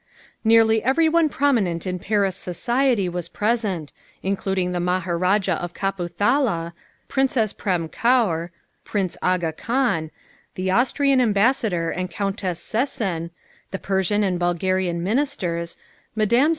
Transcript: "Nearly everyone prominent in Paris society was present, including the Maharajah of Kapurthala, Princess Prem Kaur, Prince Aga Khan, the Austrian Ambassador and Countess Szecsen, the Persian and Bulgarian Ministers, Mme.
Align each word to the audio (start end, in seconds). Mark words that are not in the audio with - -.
"Nearly 0.43 0.81
everyone 0.83 1.29
prominent 1.29 1.85
in 1.85 1.99
Paris 1.99 2.35
society 2.35 3.07
was 3.07 3.29
present, 3.29 3.93
including 4.23 4.71
the 4.71 4.79
Maharajah 4.79 5.61
of 5.63 5.75
Kapurthala, 5.75 6.73
Princess 7.07 7.53
Prem 7.53 7.87
Kaur, 7.87 8.49
Prince 8.83 9.15
Aga 9.21 9.51
Khan, 9.51 10.09
the 10.55 10.71
Austrian 10.71 11.21
Ambassador 11.21 11.91
and 11.91 12.09
Countess 12.09 12.59
Szecsen, 12.59 13.29
the 13.69 13.77
Persian 13.77 14.23
and 14.23 14.39
Bulgarian 14.39 15.03
Ministers, 15.03 15.77
Mme. 16.15 16.49